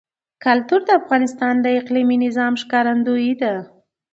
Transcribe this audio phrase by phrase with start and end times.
[0.43, 3.55] کلتور د افغانستان د اقلیمي نظام ښکارندوی ده.